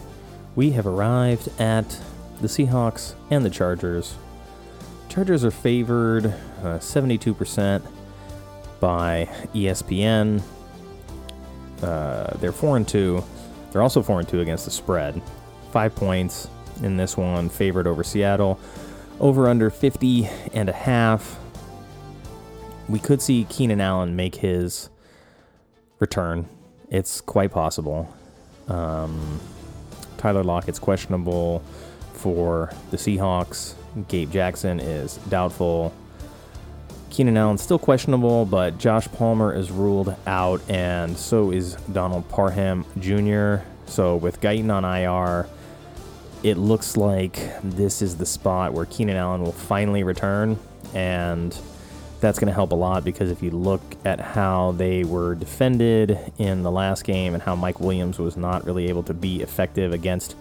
[0.56, 2.00] We have arrived at
[2.40, 4.14] the Seahawks and the Chargers.
[5.18, 7.82] Chargers are favored uh, 72%
[8.78, 10.40] by ESPN.
[11.82, 13.24] Uh, they're 4 and 2.
[13.72, 15.20] They're also 4 and 2 against the spread.
[15.72, 16.46] 5 points
[16.84, 18.60] in this one, favored over Seattle.
[19.18, 21.36] Over under 50 and a half.
[22.88, 24.88] We could see Keenan Allen make his
[25.98, 26.48] return.
[26.90, 28.14] It's quite possible.
[28.68, 29.40] Um,
[30.16, 31.64] Tyler Lockett's questionable
[32.12, 33.74] for the Seahawks.
[34.06, 35.92] Gabe Jackson is doubtful.
[37.10, 42.84] Keenan Allen still questionable, but Josh Palmer is ruled out, and so is Donald Parham
[42.98, 43.64] Jr.
[43.86, 45.48] So with Guyton on IR,
[46.42, 50.58] it looks like this is the spot where Keenan Allen will finally return,
[50.94, 51.58] and
[52.20, 56.18] that's going to help a lot because if you look at how they were defended
[56.38, 59.92] in the last game and how Mike Williams was not really able to be effective
[59.92, 60.36] against,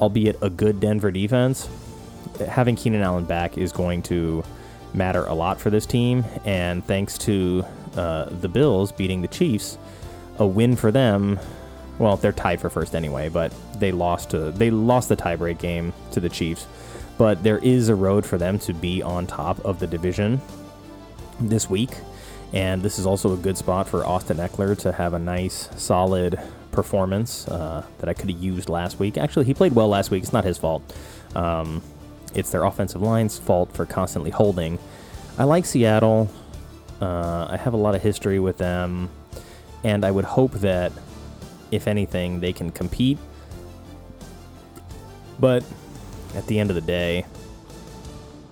[0.00, 1.68] albeit a good Denver defense,
[2.40, 4.44] having Keenan Allen back is going to
[4.94, 6.24] matter a lot for this team.
[6.44, 7.64] And thanks to
[7.96, 9.78] uh, the Bills beating the Chiefs,
[10.38, 11.38] a win for them.
[11.98, 15.92] Well, they're tied for first anyway, but they lost to they lost the tiebreak game
[16.12, 16.66] to the Chiefs.
[17.18, 20.40] But there is a road for them to be on top of the division
[21.40, 21.90] this week.
[22.52, 26.40] And this is also a good spot for Austin Ekeler to have a nice, solid
[26.70, 29.16] performance uh, that I could have used last week.
[29.16, 30.22] Actually, he played well last week.
[30.22, 30.82] It's not his fault.
[31.34, 31.82] Um,
[32.34, 34.78] it's their offensive line's fault for constantly holding.
[35.38, 36.30] I like Seattle.
[37.00, 39.10] Uh, I have a lot of history with them,
[39.82, 40.92] and I would hope that,
[41.70, 43.18] if anything, they can compete.
[45.40, 45.64] But
[46.34, 47.26] at the end of the day,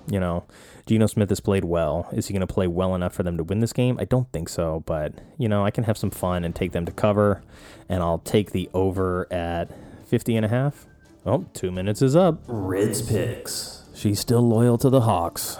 [0.07, 0.43] you know,
[0.85, 2.09] Geno Smith has played well.
[2.11, 3.97] Is he going to play well enough for them to win this game?
[3.99, 6.85] I don't think so, but, you know, I can have some fun and take them
[6.85, 7.41] to cover,
[7.87, 9.69] and I'll take the over at
[10.07, 10.87] 50 and a half.
[11.23, 12.41] Oh, two minutes is up.
[12.47, 13.83] Rids Picks.
[13.93, 15.59] She's still loyal to the Hawks.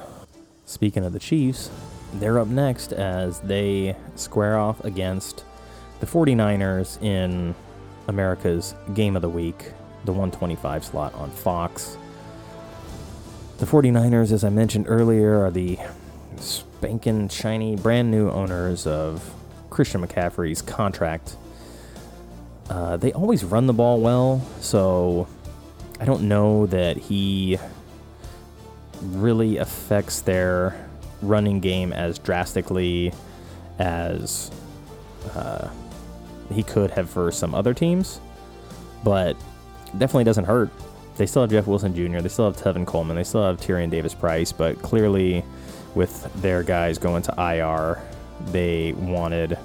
[0.66, 1.70] Speaking of the Chiefs,
[2.16, 5.44] they're up next as they square off against
[6.00, 7.54] the 49ers in
[8.08, 9.72] America's Game of the Week,
[10.06, 11.96] the 125 slot on Fox.
[13.60, 15.78] The 49ers, as I mentioned earlier, are the
[16.38, 19.32] spanking shiny brand new owners of
[19.70, 21.36] Christian McCaffrey's contract.
[22.68, 25.28] Uh, they always run the ball well, so
[26.02, 27.60] I don't know that he
[29.02, 30.90] really affects their
[31.22, 33.14] running game as drastically
[33.78, 34.50] as
[35.36, 35.70] uh,
[36.52, 38.20] he could have for some other teams,
[39.04, 39.38] but
[39.92, 40.72] definitely doesn't hurt.
[41.18, 43.92] They still have Jeff Wilson Jr., they still have Tevin Coleman, they still have Tyrion
[43.92, 45.46] Davis Price, but clearly
[45.94, 48.02] with their guys going to IR,
[48.48, 49.56] they wanted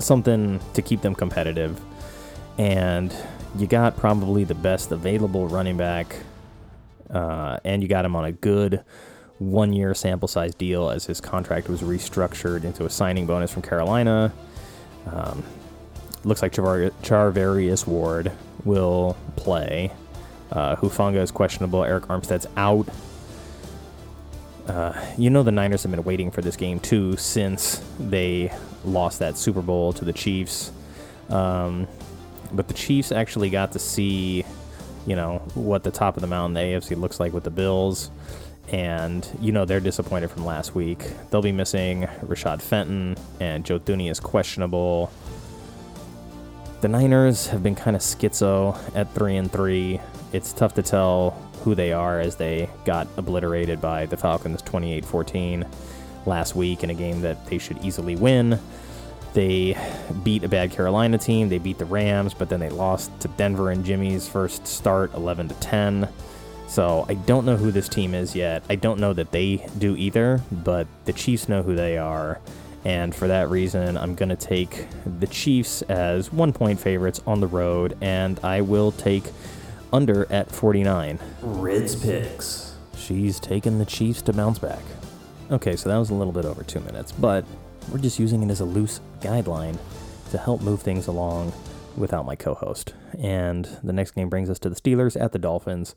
[0.00, 1.80] something to keep them competitive.
[2.58, 3.14] And
[3.58, 6.16] you got probably the best available running back,
[7.10, 8.84] uh, and you got him on a good
[9.38, 13.62] one year sample size deal as his contract was restructured into a signing bonus from
[13.62, 14.32] Carolina.
[15.06, 15.44] Um,
[16.24, 18.32] looks like Charvar- Charvarius Ward
[18.64, 19.92] will play.
[20.50, 21.80] Uh, Hufanga is questionable.
[21.80, 22.88] Arik Armstead's out.
[24.66, 28.52] Uh, you know the Niners have been waiting for this game too since they
[28.84, 30.72] lost that Super Bowl to the Chiefs.
[31.28, 31.86] Um,
[32.52, 34.44] but the Chiefs actually got to see,
[35.06, 38.10] you know, what the top of the mountain, the AFC, looks like with the Bills.
[38.68, 41.04] And, you know, they're disappointed from last week.
[41.30, 45.12] They'll be missing Rashad Fenton, and Joe Thuney is questionable.
[46.80, 50.00] The Niners have been kind of schizo at 3 and 3.
[50.32, 51.30] It's tough to tell
[51.62, 55.66] who they are as they got obliterated by the Falcons 28 14
[56.26, 58.58] last week in a game that they should easily win.
[59.36, 59.76] They
[60.22, 63.70] beat a bad Carolina team, they beat the Rams, but then they lost to Denver
[63.70, 66.08] in Jimmy's first start 11 to 10.
[66.68, 68.62] So I don't know who this team is yet.
[68.70, 72.40] I don't know that they do either, but the Chiefs know who they are.
[72.86, 77.40] And for that reason, I'm going to take the Chiefs as one point favorites on
[77.40, 79.24] the road, and I will take
[79.92, 81.18] under at 49.
[81.42, 82.74] Rids Picks.
[82.96, 84.82] She's taken the Chiefs to bounce back.
[85.50, 87.44] Okay, so that was a little bit over two minutes, but
[87.90, 89.78] we're just using it as a loose guideline
[90.30, 91.52] to help move things along
[91.96, 92.94] without my co host.
[93.18, 95.94] And the next game brings us to the Steelers at the Dolphins.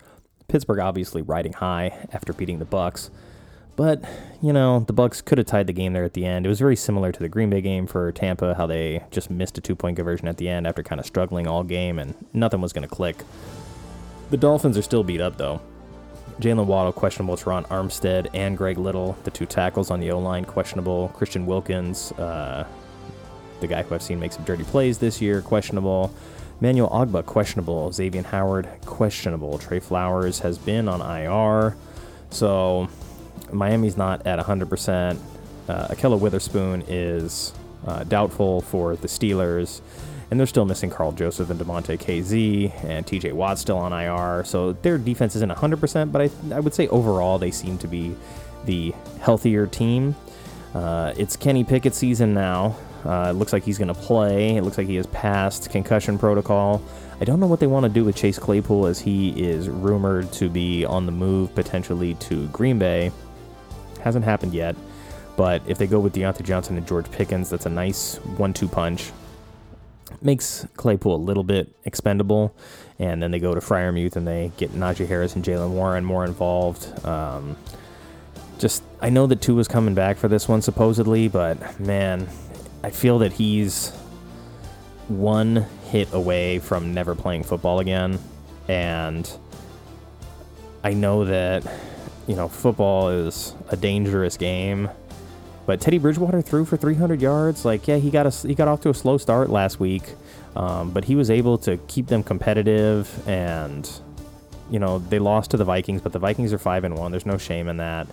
[0.47, 3.11] Pittsburgh obviously riding high after beating the Bucks.
[3.75, 4.03] But,
[4.41, 6.45] you know, the Bucks could have tied the game there at the end.
[6.45, 9.57] It was very similar to the Green Bay game for Tampa, how they just missed
[9.57, 12.73] a two-point conversion at the end after kind of struggling all game and nothing was
[12.73, 13.23] going to click.
[14.31, 15.61] The Dolphins are still beat up though.
[16.39, 17.35] Jaylen Waddle questionable.
[17.35, 21.09] Terron Armstead and Greg Little, the two tackles on the O line, questionable.
[21.09, 22.65] Christian Wilkins, uh,
[23.59, 26.13] the guy who I've seen make some dirty plays this year, questionable.
[26.61, 27.91] Manuel Ogbah, questionable.
[27.91, 29.57] Xavier Howard, questionable.
[29.57, 31.75] Trey Flowers has been on IR.
[32.29, 32.89] So
[33.51, 35.17] Miami's not at 100%.
[35.67, 37.53] Uh, Ahkello Witherspoon is
[37.85, 39.81] uh, doubtful for the Steelers.
[40.31, 44.43] And they're still missing Karl Joseph and Demontae Kazee, and TJ Watt's still on IR.
[44.43, 48.15] So their defense isn't 100%, but I, I would say overall they seem to be
[48.65, 50.15] the healthier team.
[50.73, 52.75] Uh, it's Kenny Pickett season now.
[53.05, 54.57] Uh, it looks like he's going to play.
[54.57, 56.81] It looks like he has passed concussion protocol.
[57.21, 60.31] I don't know what they want to do with Chase Claypool as he is rumored
[60.33, 63.11] to be on the move potentially to Green Bay.
[64.01, 64.75] Hasn't happened yet.
[65.35, 68.67] But if they go with Diontae Johnson and George Pickens, that's a nice one two
[68.67, 69.11] punch
[70.21, 72.55] makes Claypool a little bit expendable.
[72.97, 76.25] And then they go to Freiermuth and they get Najee Harris and Jaylen Warren more
[76.25, 77.05] involved.
[77.05, 77.55] Um,
[78.57, 82.27] just, I know that Tua's coming back for this one supposedly, but man,
[82.83, 83.91] I feel that he's
[85.07, 88.19] one hit away from never playing football again.
[88.67, 89.29] And
[90.83, 91.65] I know that,
[92.27, 94.89] you know, football is a dangerous game
[95.69, 97.63] but Teddy Bridgewater threw for 300 yards.
[97.63, 100.01] Like, yeah, he got a, he got off to a slow start last week,
[100.55, 103.07] um, but he was able to keep them competitive.
[103.27, 103.87] And
[104.71, 107.11] you know, they lost to the Vikings, but the Vikings are five and one.
[107.11, 108.07] There's no shame in that.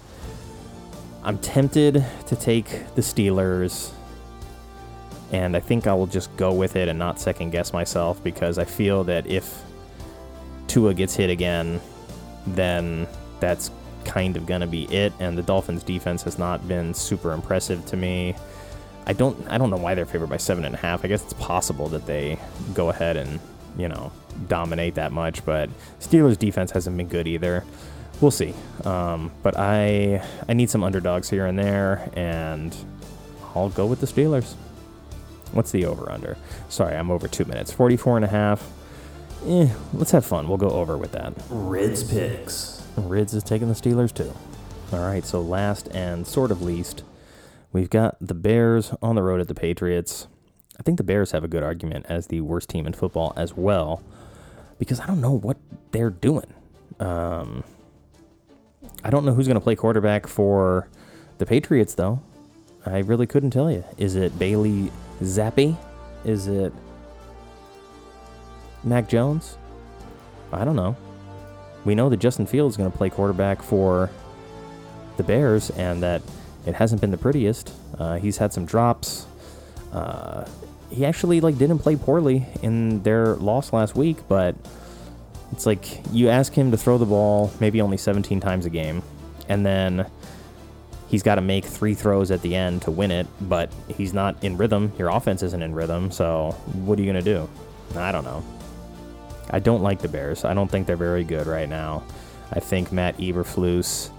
[1.25, 3.91] I'm tempted to take the Steelers,
[5.33, 8.59] and I think I will just go with it and not second guess myself because
[8.59, 9.63] I feel that if
[10.67, 11.81] Tua gets hit again,
[12.49, 13.09] then
[13.41, 13.71] that's
[14.07, 15.13] kind of gonna be it.
[15.21, 18.35] And the Dolphins' defense has not been super impressive to me.
[19.07, 21.05] I don't I don't know why they're favored by seven and a half.
[21.05, 22.39] I guess it's possible that they
[22.75, 23.39] go ahead and
[23.77, 24.11] you know
[24.49, 25.69] dominate that much, but
[26.01, 27.65] Steelers' defense hasn't been good either.
[28.21, 28.55] We'll see.
[28.85, 32.75] Um, but I I need some underdogs here and there, and
[33.55, 34.55] I'll go with the Steelers.
[35.53, 36.37] What's the over under?
[36.69, 37.71] Sorry, I'm over two minutes.
[37.73, 38.69] 44 and a half.
[39.47, 40.49] eh, let's have fun.
[40.49, 41.33] We'll go over with that.
[41.51, 42.76] Rids Picks.
[43.03, 44.33] Rids is taking the Steelers too.
[44.93, 47.03] All right, so last and sort of least,
[47.73, 50.29] we've got the Bears on the road at the Patriots.
[50.79, 53.55] I think the Bears have a good argument as the worst team in football as
[53.55, 54.03] well,
[54.79, 55.57] because I don't know what
[55.91, 56.53] they're doing.
[57.01, 57.65] Um,
[59.03, 60.89] I don't know who's going to play quarterback for
[61.39, 62.23] the Patriots, though.
[62.85, 63.85] I really couldn't tell you.
[63.99, 64.91] Is it Bailey
[65.21, 65.77] Zappe?
[66.25, 66.73] Is it
[68.85, 69.59] Mac Jones?
[70.53, 70.97] I don't know.
[71.87, 74.11] We know that Justin Fields is going to play quarterback for
[75.17, 76.21] the Bears, and that
[76.67, 77.73] it hasn't been the prettiest.
[77.97, 79.27] Uh, he's had some drops.
[79.93, 80.45] Uh,
[80.91, 84.57] he actually like didn't play poorly in their loss last week, but
[85.53, 89.01] it's like you ask him to throw the ball maybe only 17 times a game,
[89.49, 90.11] and then
[91.07, 94.43] he's got to make three throws at the end to win it, but he's not
[94.43, 94.93] in rhythm.
[94.99, 96.51] Your offense isn't in rhythm, so
[96.85, 97.49] what are you going to do?
[97.97, 98.45] I don't know.
[99.51, 100.45] I don't like the Bears.
[100.45, 102.03] I don't think they're very good right now.
[102.53, 104.11] I think Matt Eberflus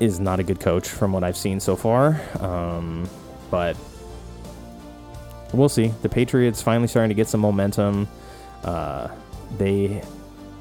[0.00, 3.08] is not a good coach from what I've seen so far, um,
[3.50, 3.76] but
[5.52, 5.88] we'll see.
[6.02, 8.08] The Patriots finally starting to get some momentum.
[8.64, 9.08] Uh,
[9.58, 10.02] they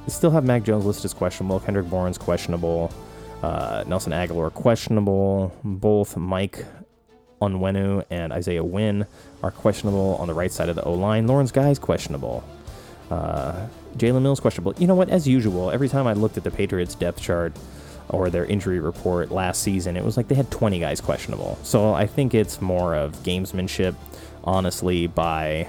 [0.07, 1.59] still have Mac Jones listed as questionable.
[1.59, 2.91] Kendrick Bourne's questionable.
[3.41, 5.55] Uh, Nelson Agholor questionable.
[5.63, 6.65] Both Mike
[7.41, 9.05] Onwenu and Isaiah Wynn
[9.41, 11.27] are questionable on the right side of the O line.
[11.27, 12.43] Lawrence Guy's questionable.
[13.11, 14.73] Uh, Jalen Mills questionable.
[14.77, 15.09] You know what?
[15.09, 17.53] As usual, every time I looked at the Patriots depth chart
[18.09, 21.57] or their injury report last season, it was like they had 20 guys questionable.
[21.63, 23.95] So I think it's more of gamesmanship,
[24.43, 25.67] honestly, by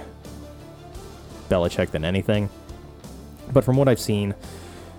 [1.49, 2.49] Belichick than anything.
[3.53, 4.33] But from what I've seen,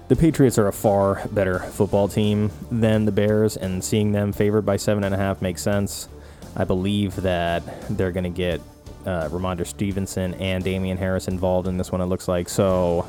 [0.08, 4.62] the Patriots are a far better football team than the Bears, and seeing them favored
[4.62, 6.08] by seven and a half makes sense.
[6.54, 8.60] I believe that they're going to get
[9.06, 12.00] uh, Rhamondre Stevenson and Damien Harris involved in this one.
[12.00, 13.06] It looks like so.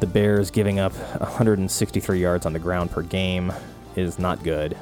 [0.00, 3.52] The Bears giving up 163 yards on the ground per game
[3.96, 4.76] is not good,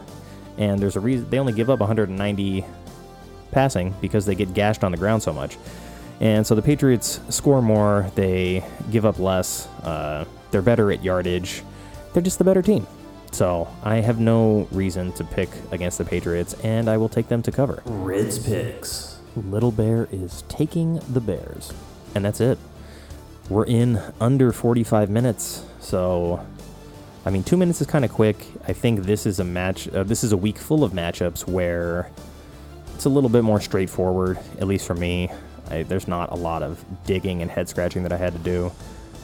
[0.59, 2.65] and there's a reason they only give up 190
[3.51, 5.57] passing because they get gashed on the ground so much.
[6.21, 11.63] And so the Patriots score more, they give up less, uh, they're better at yardage,
[12.13, 12.87] they're just the better team.
[13.33, 17.43] So I have no reason to pick against the Patriots, and I will take them
[17.43, 17.83] to cover.
[17.85, 19.16] Rids Picks.
[19.37, 21.73] Little Bear is taking the Bears.
[22.15, 22.59] And that's it.
[23.49, 26.45] We're in under 45 minutes, so
[27.27, 28.37] I mean, two minutes is kind of quick.
[28.69, 29.89] I think this is a match.
[29.89, 32.09] Uh, this is a week full of matchups where
[32.95, 35.31] it's a little bit more straightforward, at least for me.
[35.69, 38.71] I, there's not a lot of digging and head scratching that I had to do.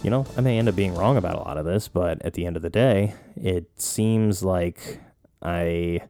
[0.03, 2.35] You know, I may end up being wrong about a lot of this, but at
[2.35, 5.01] the end of the day, it seems like
[5.41, 6.01] I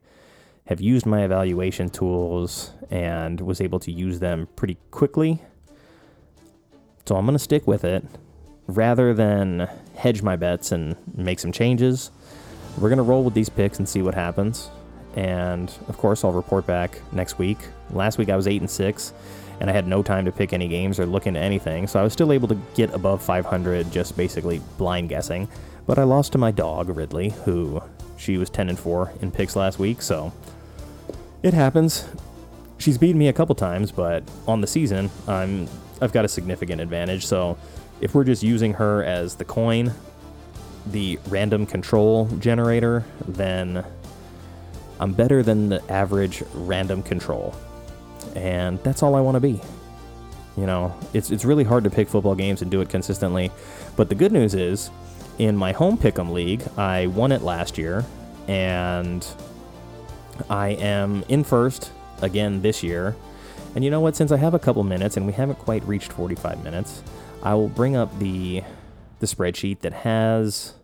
[0.66, 5.40] have used my evaluation tools and was able to use them pretty quickly.
[7.06, 8.04] So I'm going to stick with it
[8.66, 12.10] rather than hedge my bets and make some changes.
[12.78, 14.70] We're going to roll with these picks and see what happens.
[15.14, 17.58] And of course, I'll report back next week.
[17.90, 19.12] Last week I was 8 and 6
[19.60, 22.02] and I had no time to pick any games or look into anything, so I
[22.02, 25.48] was still able to get above 500 just basically blind guessing.
[25.86, 27.80] But I lost to my dog, Ridley, who
[28.16, 30.32] she was 10 and 4 in picks last week, so
[31.43, 32.09] it happens.
[32.78, 35.68] She's beaten me a couple times, but on the season, I'm
[36.01, 37.26] I've got a significant advantage.
[37.26, 37.57] So
[38.01, 39.93] if we're just using her as the coin,
[40.86, 43.84] the random control generator, then
[44.99, 47.55] I'm better than the average random control
[48.34, 49.61] and that's all I want to be.
[50.57, 53.51] You know, it's it's really hard to pick football games and do it consistently,
[53.97, 54.90] but the good news is,
[55.38, 58.05] in my home pick'em league, I won it last year,
[58.49, 59.26] and
[60.49, 63.16] I am in first again this year.
[63.74, 64.16] And you know what?
[64.16, 67.03] Since I have a couple minutes and we haven't quite reached 45 minutes,
[67.43, 68.62] I will bring up the
[69.20, 70.74] the spreadsheet that has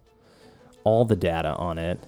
[0.84, 1.98] all the data on it,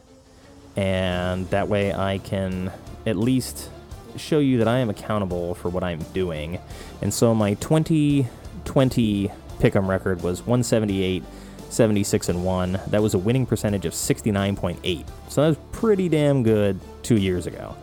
[0.77, 2.73] and that way I can
[3.05, 3.69] at least
[4.17, 6.59] show you that I am accountable for what I'm doing.
[7.03, 11.23] And so my 2020 pick'em record was 178,
[11.71, 12.81] 76 and 1.
[12.89, 15.07] That was a winning percentage of 69.8.
[15.29, 17.77] So that was pretty damn good 2 years ago.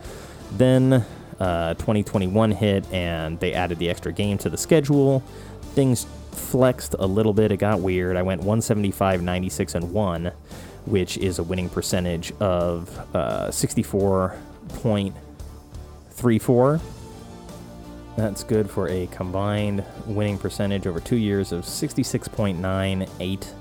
[0.52, 1.04] Then
[1.40, 5.20] uh, 2021 hit and they added the extra game to the schedule.
[5.74, 7.52] Things flexed a little bit.
[7.52, 8.16] It got weird.
[8.16, 10.32] I went 175, 96 and 1,
[10.86, 15.12] which is a winning percentage of uh, 64.8
[16.10, 16.80] 3 4.
[18.16, 23.52] That's good for a combined winning percentage over two years of 66.98,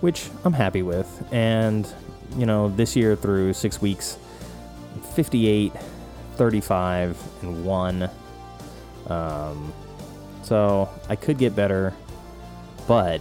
[0.00, 1.26] which I'm happy with.
[1.32, 1.92] And,
[2.36, 4.18] you know, this year through six weeks,
[5.14, 5.72] 58,
[6.36, 8.10] 35, and 1.
[9.06, 9.72] Um,
[10.42, 11.94] so I could get better,
[12.86, 13.20] but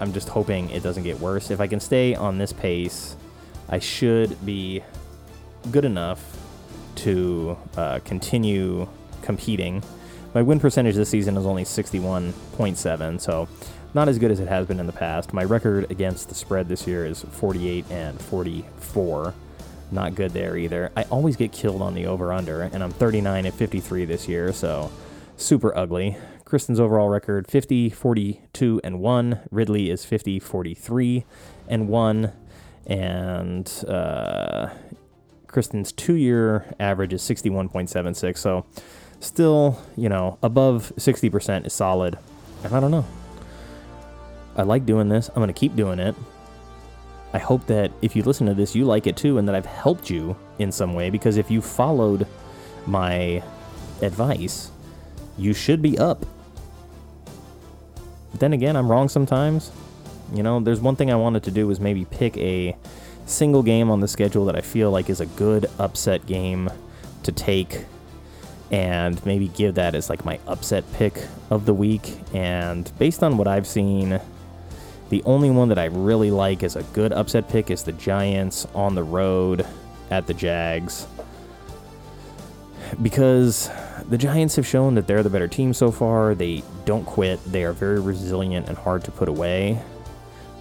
[0.00, 1.50] I'm just hoping it doesn't get worse.
[1.50, 3.16] If I can stay on this pace,
[3.68, 4.82] I should be
[5.70, 6.38] good enough
[6.96, 8.88] to uh, continue
[9.22, 9.82] competing.
[10.34, 13.48] My win percentage this season is only 61.7, so
[13.94, 15.32] not as good as it has been in the past.
[15.32, 19.34] My record against the spread this year is 48 and 44.
[19.90, 20.90] Not good there either.
[20.96, 24.52] I always get killed on the over under, and I'm 39 and 53 this year,
[24.52, 24.90] so
[25.36, 26.16] super ugly.
[26.44, 29.40] Kristen's overall record 50, 42, and 1.
[29.50, 31.24] Ridley is 50, 43,
[31.68, 32.32] and 1.
[32.86, 34.70] And uh,
[35.46, 38.38] Kristen's two year average is 61.76.
[38.38, 38.66] So
[39.20, 42.18] still, you know, above 60% is solid.
[42.64, 43.06] And I don't know.
[44.56, 45.28] I like doing this.
[45.28, 46.14] I'm going to keep doing it.
[47.32, 49.66] I hope that if you listen to this, you like it too, and that I've
[49.66, 51.08] helped you in some way.
[51.08, 52.26] Because if you followed
[52.86, 53.42] my
[54.02, 54.70] advice,
[55.38, 56.26] you should be up.
[58.32, 59.70] But then again, I'm wrong sometimes.
[60.34, 62.76] You know, there's one thing I wanted to do was maybe pick a
[63.26, 66.70] single game on the schedule that I feel like is a good upset game
[67.22, 67.84] to take
[68.70, 72.16] and maybe give that as like my upset pick of the week.
[72.32, 74.18] And based on what I've seen,
[75.12, 78.66] the only one that I really like as a good upset pick is the Giants
[78.74, 79.66] on the road
[80.10, 81.06] at the Jags.
[83.02, 83.68] Because
[84.08, 86.34] the Giants have shown that they're the better team so far.
[86.34, 89.82] They don't quit, they are very resilient and hard to put away.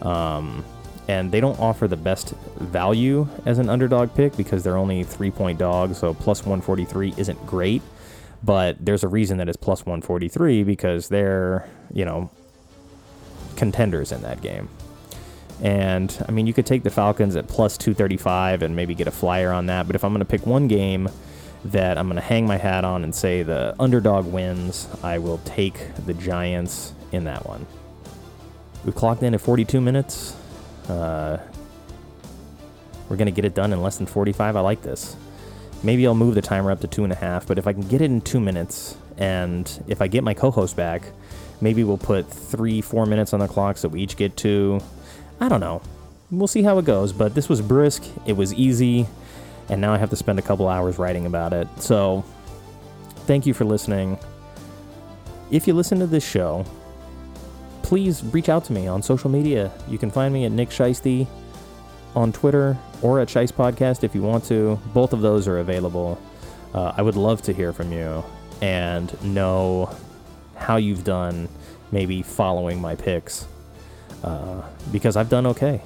[0.01, 0.65] Um,
[1.07, 5.31] and they don't offer the best value as an underdog pick because they're only three
[5.31, 7.81] point dogs, so plus 143 isn't great.
[8.43, 12.29] But there's a reason that it's plus 143 because they're, you know,
[13.61, 14.67] contenders in that game.
[15.61, 19.11] And I mean, you could take the Falcons at plus 235 and maybe get a
[19.11, 19.85] flyer on that.
[19.85, 21.07] But if I'm going to pick one game
[21.65, 25.37] that I'm going to hang my hat on and say the underdog wins, I will
[25.45, 27.67] take the Giants in that one.
[28.83, 30.35] We've clocked in at 42 minutes.
[30.89, 31.37] Uh,
[33.09, 34.55] we're going to get it done in less than 45.
[34.55, 35.15] I like this.
[35.83, 37.87] Maybe I'll move the timer up to two and a half, but if I can
[37.87, 41.03] get it in two minutes, and if I get my co host back,
[41.61, 44.81] maybe we'll put three, four minutes on the clock so we each get two.
[45.39, 45.81] I don't know.
[46.29, 49.05] We'll see how it goes, but this was brisk, it was easy,
[49.69, 51.67] and now I have to spend a couple hours writing about it.
[51.77, 52.23] So,
[53.27, 54.17] thank you for listening.
[55.49, 56.65] If you listen to this show,
[57.83, 59.71] please reach out to me on social media.
[59.89, 61.27] You can find me at Nick Shiesty
[62.15, 64.79] on Twitter or at Shice Podcast if you want to.
[64.93, 66.17] Both of those are available.
[66.73, 68.23] Uh, I would love to hear from you
[68.61, 69.93] and know
[70.61, 71.49] how you've done
[71.91, 73.45] maybe following my picks
[74.23, 75.81] uh, because I've done okay.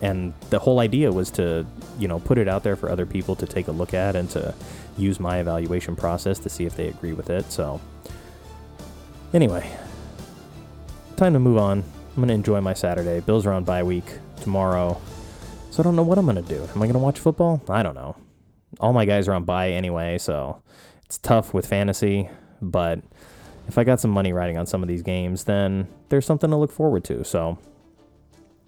[0.00, 1.66] And the whole idea was to,
[1.98, 4.28] you know, put it out there for other people to take a look at and
[4.30, 4.54] to
[4.96, 7.50] use my evaluation process to see if they agree with it.
[7.50, 7.80] So,
[9.32, 9.70] anyway,
[11.16, 11.78] time to move on.
[12.10, 13.20] I'm going to enjoy my Saturday.
[13.20, 14.04] Bills are on bye week
[14.40, 15.00] tomorrow.
[15.70, 16.62] So I don't know what I'm going to do.
[16.62, 17.62] Am I going to watch football?
[17.68, 18.16] I don't know.
[18.78, 20.62] All my guys are on bye anyway, so
[21.06, 22.28] it's tough with fantasy.
[22.62, 23.00] But
[23.66, 26.56] if I got some money riding on some of these games, then there's something to
[26.56, 27.24] look forward to.
[27.24, 27.58] So,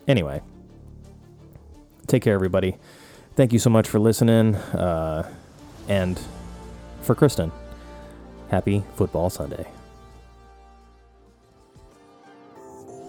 [0.08, 0.42] anyway,
[2.06, 2.76] take care, everybody.
[3.34, 4.54] Thank you so much for listening.
[4.54, 5.30] Uh,
[5.88, 6.20] and
[7.02, 7.52] for Kristen,
[8.50, 9.66] happy Football Sunday.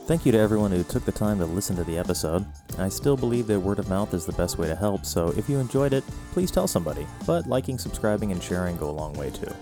[0.08, 2.46] Thank you to everyone who took the time to listen to the episode.
[2.78, 5.50] I still believe that word of mouth is the best way to help, so if
[5.50, 7.06] you enjoyed it, please tell somebody.
[7.26, 9.54] But liking, subscribing, and sharing go a long way too.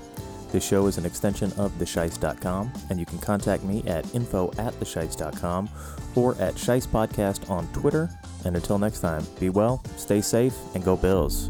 [0.55, 4.71] This show is an extension of theshice.com, and you can contact me at info at
[4.79, 5.67] theshice.com
[6.15, 8.09] or at Podcast on Twitter.
[8.45, 11.49] And until next time, be well, stay safe, and go Bills.